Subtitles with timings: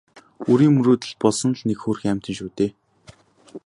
[0.51, 2.71] Үрийн мөрөөдөл болсон л нэг хөөрхий амьтан шүү дээ.